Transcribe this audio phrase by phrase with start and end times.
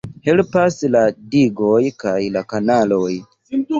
[0.27, 1.03] Helpas la
[1.35, 3.11] digoj kaj la kanaloj.